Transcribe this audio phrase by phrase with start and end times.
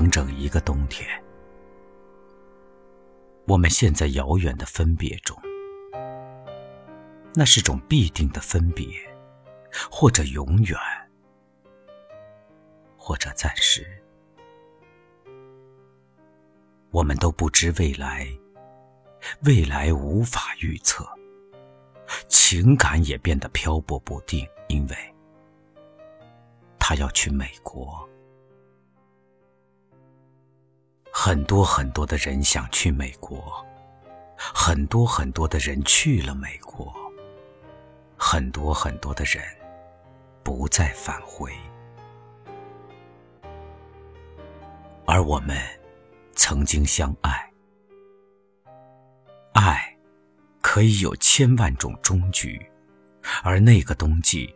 [0.00, 1.06] 整整一个冬天。
[3.46, 5.36] 我们现在遥远的分别中，
[7.34, 8.86] 那是种必定的分别，
[9.90, 10.78] 或者永远，
[12.96, 13.86] 或者暂时。
[16.92, 18.26] 我们都不知未来，
[19.44, 21.06] 未来无法预测，
[22.26, 24.96] 情感也变得漂泊不定，因为
[26.78, 28.08] 他要去美国。
[31.22, 33.62] 很多很多的人想去美国，
[34.38, 36.90] 很多很多的人去了美国，
[38.16, 39.44] 很多很多的人
[40.42, 41.52] 不再返回，
[45.04, 45.58] 而我们
[46.34, 47.52] 曾经相爱，
[49.52, 49.94] 爱
[50.62, 52.58] 可以有千万种终局，
[53.42, 54.54] 而那个冬季，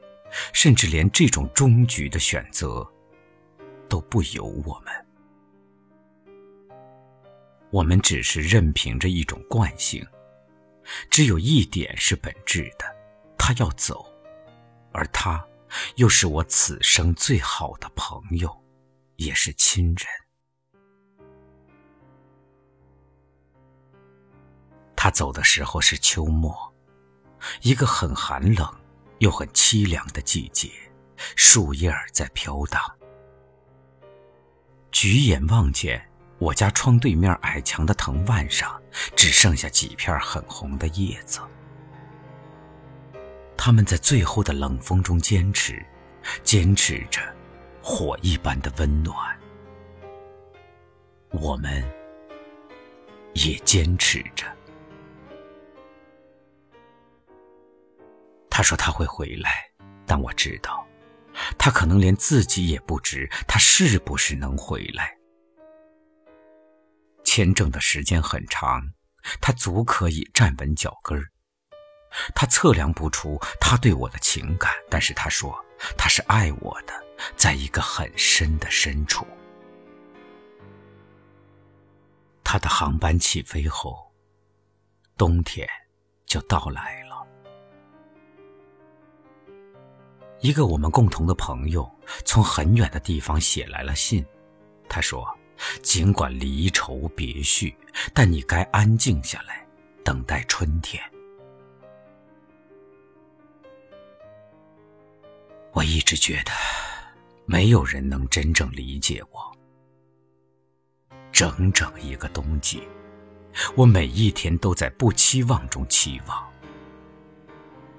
[0.54, 2.90] 甚至连这种终局的选择
[3.86, 5.03] 都不由我们。
[7.74, 10.06] 我们只是任凭着一种惯性，
[11.10, 12.84] 只有一点是本质的，
[13.36, 14.06] 他要走，
[14.92, 15.44] 而他
[15.96, 18.48] 又是我此生最好的朋友，
[19.16, 20.06] 也是亲人。
[24.94, 26.72] 他走的时候是秋末，
[27.62, 28.72] 一个很寒冷
[29.18, 30.70] 又很凄凉的季节，
[31.34, 32.80] 树叶在飘荡，
[34.92, 36.08] 举眼望见。
[36.38, 38.80] 我家窗对面矮墙的藤蔓上，
[39.16, 41.40] 只剩下几片很红的叶子。
[43.56, 45.82] 他们在最后的冷风中坚持，
[46.42, 47.20] 坚持着
[47.82, 49.16] 火一般的温暖。
[51.30, 51.82] 我们
[53.32, 54.44] 也坚持着。
[58.50, 59.50] 他说他会回来，
[60.04, 60.86] 但我知道，
[61.56, 65.13] 他可能连自己也不知他是不是能回来。
[67.34, 68.80] 签证的时间很长，
[69.40, 71.32] 他足可以站稳脚跟儿。
[72.32, 75.52] 他测量不出他对我的情感，但是他说
[75.98, 76.92] 他是爱我的，
[77.36, 79.26] 在一个很深的深处。
[82.44, 84.12] 他的航班起飞后，
[85.16, 85.68] 冬天
[86.26, 87.26] 就到来了。
[90.38, 91.92] 一个我们共同的朋友
[92.24, 94.24] 从很远的地方写来了信，
[94.88, 95.36] 他说。
[95.82, 97.74] 尽管离愁别绪，
[98.12, 99.66] 但你该安静下来，
[100.04, 101.02] 等待春天。
[105.72, 106.52] 我一直觉得，
[107.46, 109.56] 没有人能真正理解我。
[111.32, 112.82] 整整一个冬季，
[113.76, 116.48] 我每一天都在不期望中期望。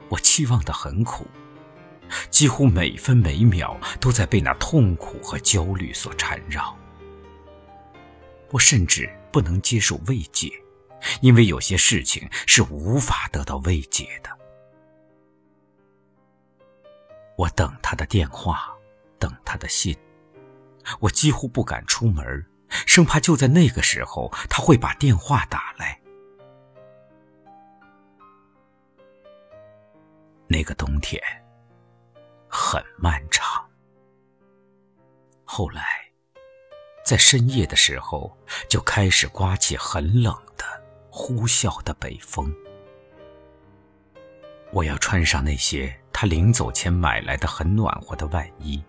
[0.07, 1.27] 我期望的很苦，
[2.29, 6.77] 几乎每分每秒都在被那痛苦和焦虑所缠绕。
[8.55, 10.49] 我甚至不能接受慰藉，
[11.19, 14.29] 因为有些事情是无法得到慰藉的。
[17.37, 18.73] 我等他的电话，
[19.19, 19.93] 等他的信，
[21.01, 22.45] 我几乎不敢出门，
[22.87, 25.99] 生怕就在那个时候他会把电话打来。
[30.47, 31.21] 那个冬天
[32.47, 33.69] 很漫长，
[35.43, 36.04] 后来。
[37.05, 38.35] 在深夜的时候，
[38.67, 40.65] 就开始刮起很冷的
[41.11, 42.51] 呼啸的北风。
[44.71, 48.83] 我要穿上那些他临走前买来的很暖和的外衣，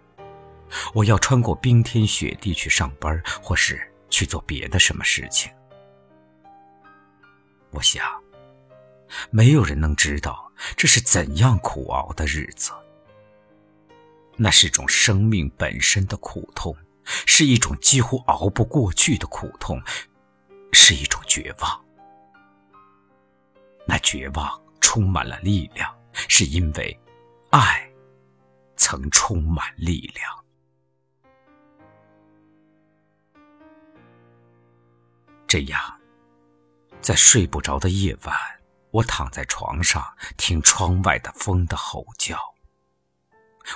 [0.94, 5.52] 我要穿过冰天雪地去上班，或是去做别的什么事情。
[7.72, 8.02] 我想，
[9.28, 12.72] 没有人能知道这是怎样苦熬的日子。
[14.36, 16.74] 那是种生命本身的苦痛。
[17.06, 19.80] 是一种几乎熬不过去的苦痛，
[20.72, 21.84] 是一种绝望。
[23.86, 27.00] 那绝望充满了力量，是因为
[27.50, 27.88] 爱
[28.76, 30.44] 曾充满力量。
[35.46, 35.80] 这样，
[37.00, 38.36] 在睡不着的夜晚，
[38.90, 40.04] 我躺在床上
[40.36, 42.55] 听窗外的风的吼叫。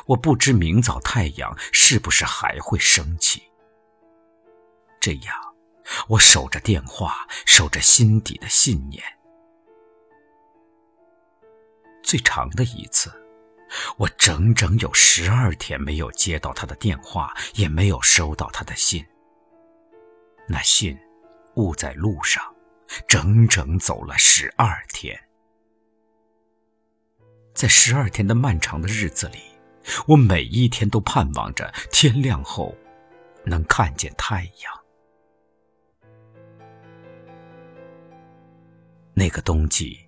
[0.07, 3.43] 我不知明早太阳是不是还会升起。
[5.01, 5.35] 这样，
[6.09, 9.03] 我守着电话，守着心底的信念。
[12.03, 13.11] 最长的一次，
[13.97, 19.05] 我整整有十二天没有接到他的电话，也没有收到他的信。
[20.49, 20.99] 那信
[21.55, 22.43] 误在路上，
[23.09, 25.19] 整整走了十二天。
[27.55, 29.50] 在十二天的漫长的日子里。
[30.07, 32.75] 我每一天都盼望着天亮后，
[33.45, 34.81] 能看见太阳。
[39.15, 39.99] 那个冬季，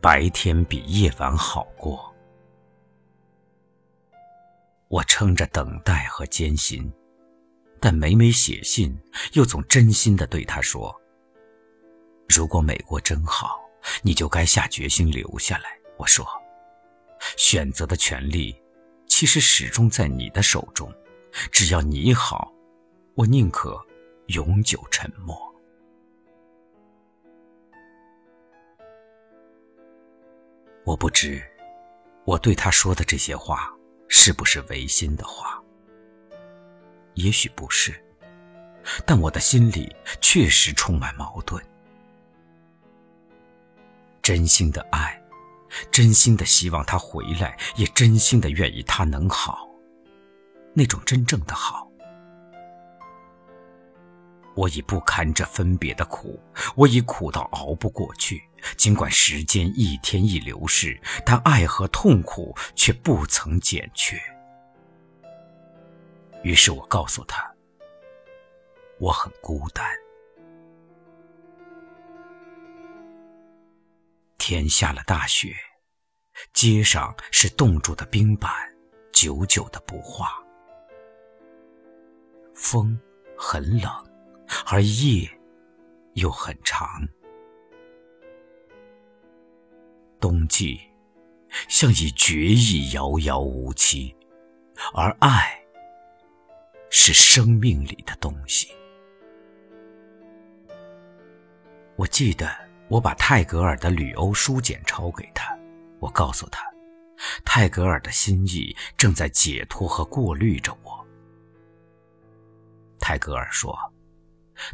[0.00, 2.14] 白天比夜晚好过。
[4.88, 6.92] 我撑着等待和艰辛，
[7.80, 8.96] 但每每写信，
[9.32, 10.94] 又总真心的对他说
[12.28, 13.58] ：“如果美国真好，
[14.02, 16.24] 你就该下决心留下来。”我说
[17.36, 18.56] ：“选择的权利，
[19.18, 20.92] 其实始终在你的手中。
[21.50, 22.52] 只要你好，
[23.14, 23.82] 我宁可
[24.26, 25.34] 永久沉默。”
[30.84, 31.42] 我不知，
[32.26, 33.74] 我对他说的这些话。
[34.06, 35.64] 是不是违心的话？
[37.14, 37.98] 也许不是，
[39.06, 41.64] 但我的心里确实充满矛盾。
[44.20, 45.18] 真心的爱，
[45.90, 49.68] 真心的希望他回来，也真心的愿意他能好。
[50.74, 51.90] 那种真正的好，
[54.54, 56.38] 我已不堪这分别的苦，
[56.74, 58.42] 我已苦到熬不过去。
[58.76, 64.20] 尽管时间一天一流逝，但爱和痛苦却不曾减去。
[66.42, 67.48] 于是我告诉他，
[68.98, 69.86] 我很孤单。
[74.38, 75.54] 天下了大雪，
[76.52, 78.50] 街上是冻住的冰板，
[79.12, 80.32] 久久的不化。
[82.54, 82.98] 风
[83.36, 83.90] 很冷，
[84.66, 85.28] 而夜
[86.14, 87.06] 又很长。
[90.18, 90.80] 冬季，
[91.68, 94.16] 像以决意遥遥无期，
[94.94, 95.62] 而爱
[96.90, 98.74] 是生命里的东西。
[101.96, 102.50] 我记得
[102.88, 105.55] 我把泰戈尔的《旅欧书简》抄给他，
[105.98, 106.62] 我告诉他，
[107.44, 111.06] 泰戈尔的心意正在解脱和过滤着我。
[112.98, 113.76] 泰戈尔说。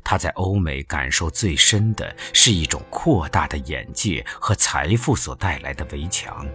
[0.05, 6.47] 他在欧美感受最深的是一种扩大的眼界和财富所带来的围墙。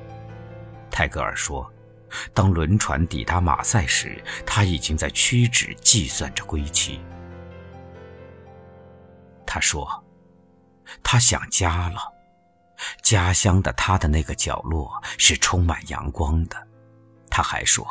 [0.89, 1.69] 泰戈尔说
[2.33, 7.01] ：“当轮船抵达马赛时，他已经在屈指计算着归期。”
[9.45, 10.05] 他说
[11.03, 11.99] ：“他想家了，
[13.01, 16.67] 家乡的他的那个角落是充满阳光的。”
[17.29, 17.85] 他还说。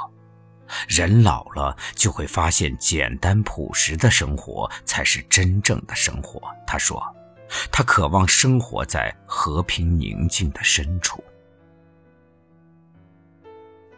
[0.89, 6.43] 人老了就会发现，简单朴实的生活才是真正的生活。
[6.67, 7.01] 他说，
[7.71, 11.23] 他渴望生活在和平宁静的深处。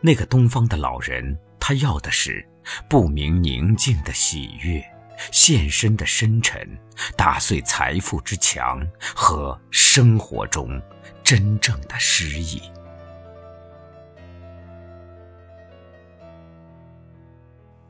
[0.02, 2.46] 那个东方的老人，他要的是
[2.86, 4.84] 不明宁静的喜悦，
[5.32, 6.78] 献身的深沉，
[7.16, 10.80] 打碎财富之墙和生活中
[11.22, 12.62] 真正的诗意。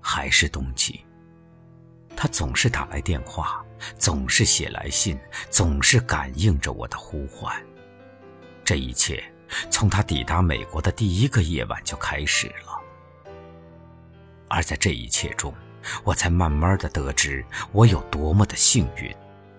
[0.01, 1.05] 还是冬季，
[2.17, 3.63] 他总是打来电话，
[3.99, 5.19] 总是写来信，
[5.51, 7.55] 总是感应着我的呼唤。
[8.65, 9.23] 这一切
[9.71, 12.83] 从他抵达美国的第一个夜晚就开始了。
[14.49, 15.55] 而在这一切中，
[16.05, 19.15] 我才慢慢的得知我有多么的幸运，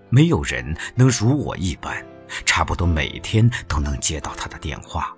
[0.10, 2.06] 没有人能如我一般，
[2.46, 5.16] 差不多每天都能接到他的电话，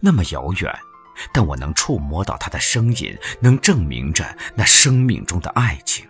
[0.00, 0.72] 那么遥远。
[1.32, 4.24] 但我能触摸到他的声音，能证明着
[4.54, 6.08] 那生命中的爱情。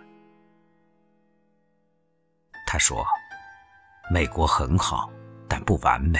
[2.67, 3.03] 他说
[4.13, 5.09] ：“美国很好，
[5.47, 6.19] 但不完美。”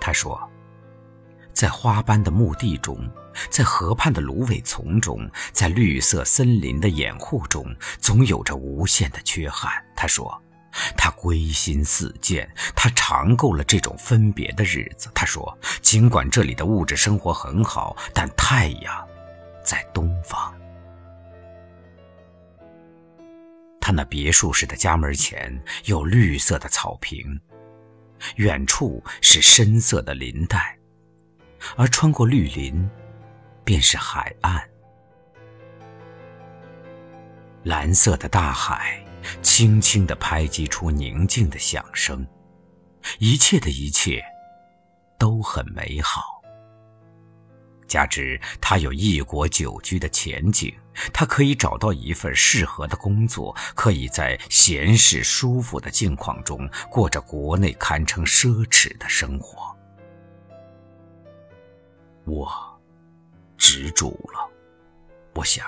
[0.00, 0.40] 他说
[1.52, 2.98] ：“在花斑的墓地中，
[3.50, 7.64] 在河畔的芦苇丛中，在绿色森林的掩护中，
[8.00, 10.40] 总有着无限的缺憾。”他说。
[10.96, 15.08] 他归心似箭，他尝够了这种分别的日子。
[15.14, 19.08] 他说：“尽管这里的物质生活很好，但太阳
[19.64, 20.52] 在东方。”
[23.80, 27.40] 他那别墅式的家门前有绿色的草坪，
[28.34, 30.76] 远处是深色的林带，
[31.76, 32.90] 而穿过绿林，
[33.64, 34.62] 便是海岸，
[37.64, 39.00] 蓝色的大海。
[39.40, 42.26] 轻轻地拍击出宁静的响声，
[43.18, 44.22] 一切的一切
[45.18, 46.42] 都很美好。
[47.88, 50.70] 加之他有异国久居的前景，
[51.10, 59.74] 他可以找到一份适合的工作，可以在闲适舒服的境况中过着国内堪称奢侈的生活。
[62.26, 62.73] 我
[63.66, 64.46] 执着了，
[65.34, 65.66] 我想，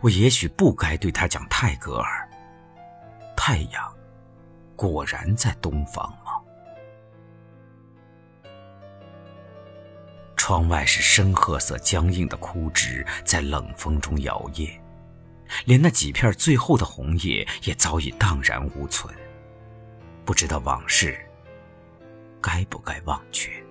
[0.00, 2.28] 我也许不该对他讲泰戈尔。
[3.36, 3.96] 太阳
[4.74, 6.32] 果然在东方吗？
[10.36, 14.76] 窗外是深褐色、僵硬的枯枝，在冷风中摇曳。
[15.64, 19.14] 连那几片最后的红叶也早已荡然无存。
[20.24, 21.16] 不知道往事
[22.40, 23.64] 该不该忘却？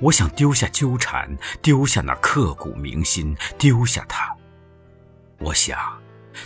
[0.00, 4.34] 我想丢下纠缠，丢下那刻骨铭心，丢下它。
[5.38, 6.00] 我想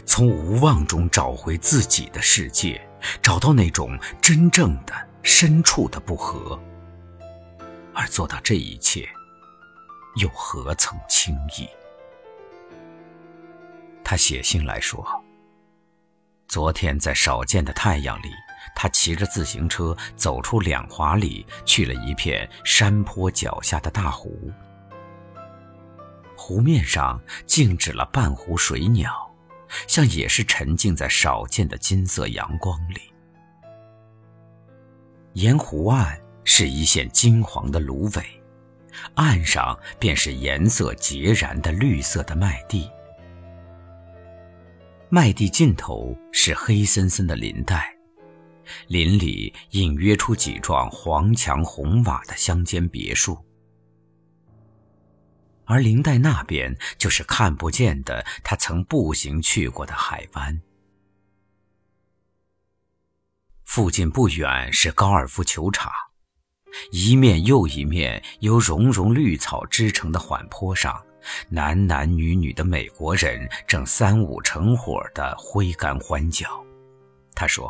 [0.05, 2.81] 从无望中找回自己的世界，
[3.23, 6.59] 找到那种真正的深处的不和。
[7.95, 9.09] 而做到这一切，
[10.17, 11.69] 又何曾轻易？
[14.05, 15.05] 他写信来说
[16.47, 18.31] ：“昨天在少见的太阳里，
[18.87, 24.39] 他骑着自行车走出两华里，去了一片山坡脚下的大湖。
[26.37, 29.29] 湖面上静止了半湖水鸟，
[29.89, 33.13] 像也是沉浸在少见的金色阳光里。
[35.33, 38.25] 沿湖岸是一线金黄的芦苇，
[39.17, 42.89] 岸上便是颜色截然的绿色的麦地。”
[45.11, 47.96] 麦地尽头是黑森森的林带，
[48.89, 53.39] 林里隐约出几幢黄墙红瓦的乡间别墅，
[55.65, 60.61] 而林带那边就是看不见的他曾步行去过的海湾。
[63.65, 65.91] 附近不远是高尔夫球场，
[66.93, 71.03] 一面又一面由茸茸绿草织成的缓坡上。
[71.49, 76.49] 男男女女的美国人正三五成伙地挥杆欢叫。
[77.35, 77.69] 他说：“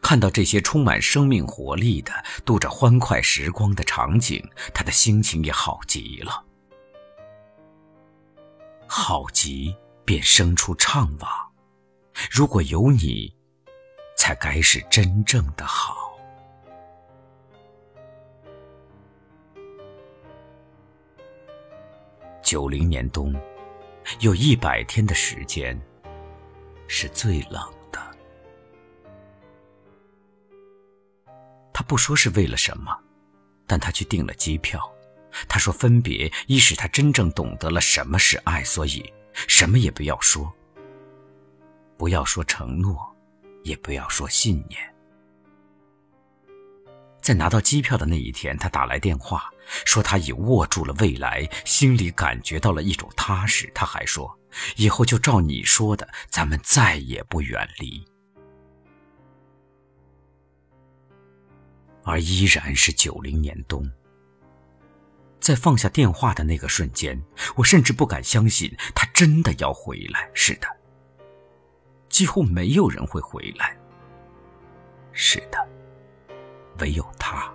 [0.00, 2.12] 看到这些充满生命活力的、
[2.44, 6.44] 度着欢快时光的场景，他的心情也好极了。
[8.86, 9.74] 好极，
[10.04, 11.26] 便生出怅惘。
[12.30, 13.34] 如果有你，
[14.16, 15.96] 才该是真正的好。”
[22.42, 23.34] 九零年冬，
[24.20, 25.80] 有一百天的时间
[26.86, 27.60] 是最冷
[31.84, 32.96] 不说是为了什么，
[33.66, 34.80] 但他去订了机票。
[35.48, 39.12] 他说分别一是他真正懂得了什么是爱，所以
[39.48, 40.52] 什么也不要说，
[41.96, 42.96] 不要说承诺，
[43.64, 44.80] 也不要说信念。
[47.20, 49.50] 在拿到机票的那一天，他打来电话，
[49.84, 53.68] 说他已握住了未来，心里感觉到了一种踏实。
[53.74, 54.38] 他还说，
[54.76, 58.06] 以后就照你说的，咱们再也不远离。
[62.04, 63.90] 而依然是九零年冬，
[65.40, 67.20] 在放下电话的那个瞬间，
[67.56, 70.30] 我甚至不敢相信他真的要回来。
[70.34, 70.68] 是的，
[72.08, 73.76] 几乎没有人会回来。
[75.12, 75.68] 是的。
[76.80, 77.52] 唯有他，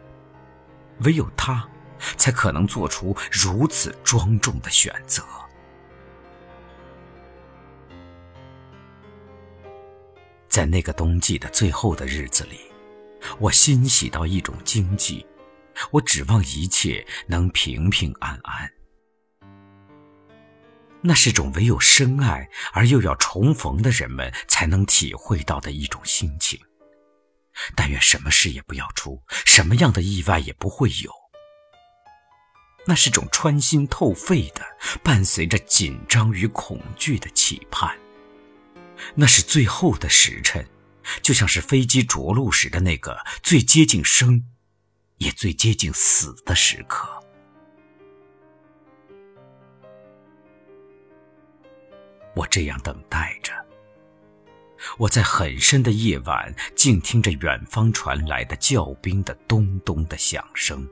[1.02, 1.68] 唯有他，
[2.16, 5.22] 才可能做出如此庄重的选择。
[10.48, 12.69] 在那个冬季的最后的日子里，
[13.40, 15.26] 我欣喜到一种惊悸，
[15.92, 18.72] 我指望一切能平平安安。
[21.02, 26.60] 那是种唯有深爱而又要重逢的人们才能体会到的一种心情。
[27.76, 31.12] 但愿什么事也不要出，什么样的意外也不会有。
[32.86, 34.66] 那是种穿心透肺的，
[35.04, 37.98] 伴随着紧张与恐惧的期盼。
[39.16, 40.66] 那是最后的时辰，
[41.22, 44.46] 就像是飞机着陆时的那个最接近生，
[45.18, 47.08] 也最接近死的时刻。
[52.36, 53.54] 我这样等待着。
[54.98, 60.88] 我在很深的夜晚，静听着远方传来的教兵的咚咚的响声。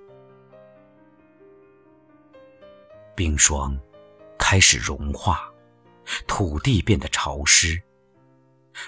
[3.15, 3.79] 冰霜
[4.38, 5.50] 开始融化，
[6.27, 7.81] 土地变得潮湿。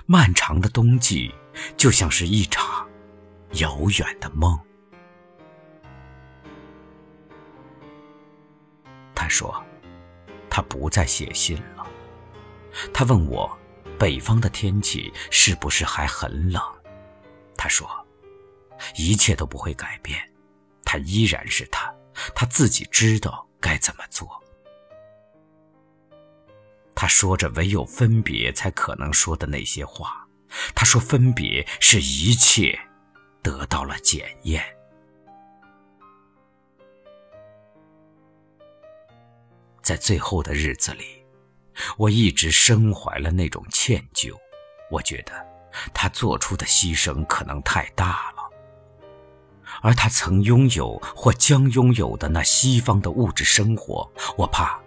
[0.05, 1.33] 漫长的冬季
[1.77, 2.87] 就像是一场
[3.53, 4.59] 遥远的梦。
[9.15, 9.63] 他说
[10.49, 11.85] ：“他不再写信了。”
[12.93, 13.49] 他问我。
[13.97, 16.63] 北方的天气是不是还很冷？
[17.57, 17.85] 他说
[18.95, 20.17] ：“一切都不会改变，
[20.85, 21.93] 他依然是他，
[22.33, 24.41] 他自己知道该怎么做。”
[27.01, 30.27] 他说着唯有分别才可能说的那些话。
[30.75, 32.77] 他说：“分别是一切
[33.41, 34.61] 得到了检验。”
[39.81, 41.05] 在最后的日子里。
[41.97, 44.35] 我一直深怀了那种歉疚，
[44.91, 45.31] 我觉得
[45.93, 48.43] 他做出的牺牲可能太大了，
[49.81, 54.77] 而他曾拥有或将拥有的那西方的物质生活，我怕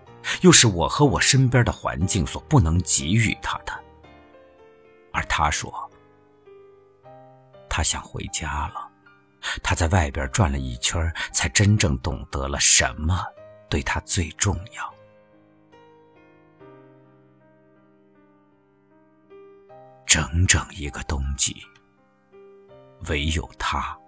[0.43, 3.73] 又是我和我身边的环境所不能给予他的。
[5.12, 5.91] 而他说，
[7.69, 8.88] 他想回家了。
[9.62, 13.25] 他在外边转了一圈，才真正懂得了什么
[13.69, 14.95] 对他最重要。
[20.07, 21.57] 整整一个冬季，
[23.09, 23.99] 唯有他。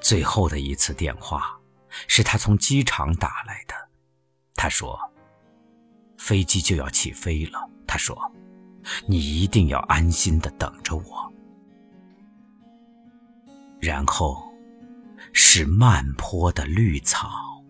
[0.00, 1.55] 最后的一次电话，
[2.06, 3.74] 是他从机场打来的。
[4.54, 4.98] 他说
[6.18, 8.18] ：“飞机就要起飞了。”他说
[9.06, 11.32] ：“你一定要安心的等着我。”
[13.80, 14.42] 然后，
[15.32, 17.62] 是漫坡的绿草，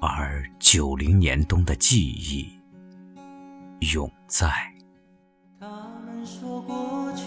[0.00, 2.60] 而九零年冬的记忆
[3.92, 4.50] 永在。
[5.58, 5.66] 他
[6.04, 7.24] 们说过去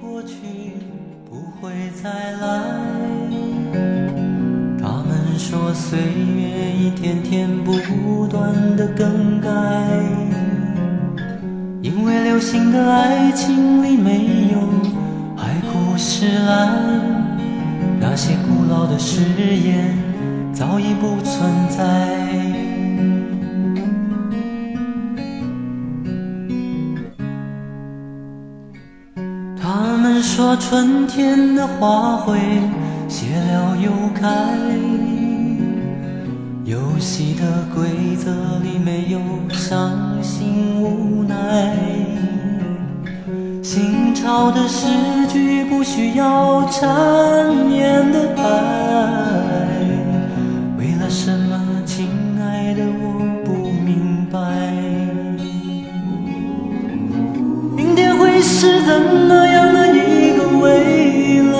[0.00, 0.34] 过去。
[1.34, 3.03] 不会再来。
[5.54, 9.48] 说岁月一天天不断的更改，
[11.80, 14.58] 因为流行的爱情里没有
[15.36, 16.74] 海枯石烂，
[18.00, 19.20] 那些古老的誓
[19.64, 19.96] 言
[20.52, 21.84] 早已不存在。
[29.56, 32.40] 他们说春天的花会
[33.08, 34.58] 谢了又开，
[36.94, 38.30] 游戏的规则
[38.62, 39.18] 里没有
[39.50, 39.90] 伤
[40.22, 41.76] 心无奈，
[43.64, 44.86] 新潮的诗
[45.26, 49.66] 句不需要缠绵的爱，
[50.78, 52.06] 为了什么，亲
[52.40, 54.38] 爱的，我不明白，
[57.74, 60.44] 明天会是怎么样的一个？
[60.60, 61.58] 未来，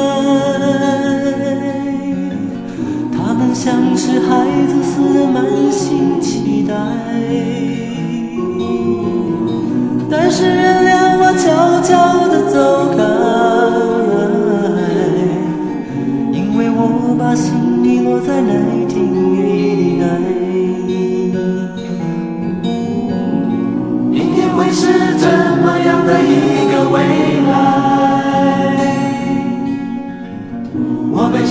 [3.13, 4.44] 他们像是孩
[5.35, 6.75] 满心期待，
[10.09, 10.94] 但是人类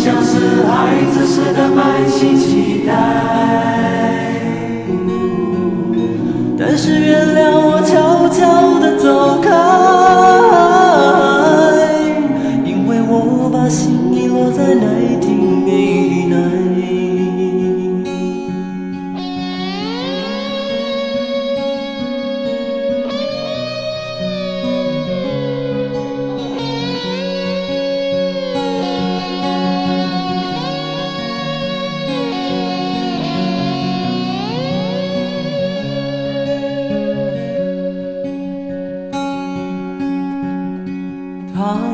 [0.04, 4.23] 像是孩子似的满心期待，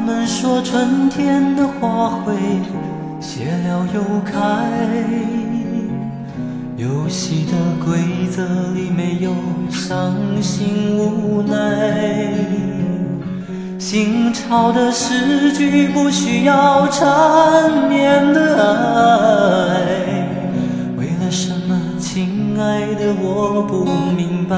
[0.10, 2.34] 们说春天的花会
[3.22, 4.42] 谢了又开，
[6.76, 7.54] 游戏的
[7.86, 8.44] 规则
[8.74, 9.32] 里没有
[9.70, 11.54] 伤心无奈，
[13.78, 19.86] 新潮的诗句不需要缠绵的爱，
[20.98, 23.86] 为了什么，亲爱的，我不
[24.18, 24.56] 明白。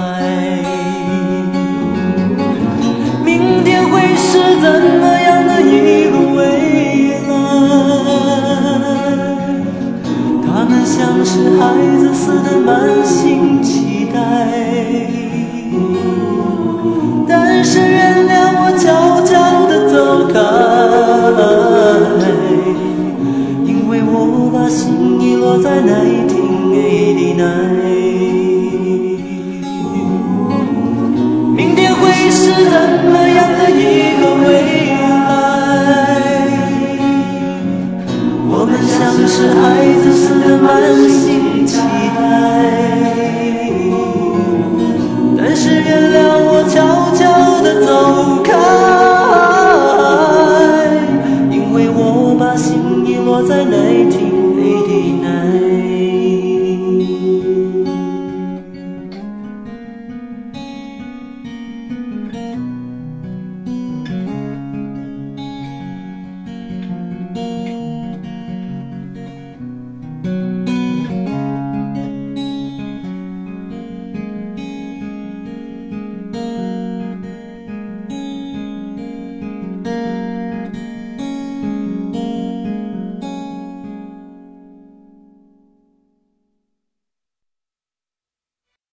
[3.25, 4.67] 明天会是怎
[4.99, 5.30] 么样
[5.61, 6.39] 一个未
[7.27, 7.31] 来？
[10.45, 10.95] 他们像
[11.25, 11.61] 是孩
[11.97, 12.69] 子似的满
[13.05, 13.50] 心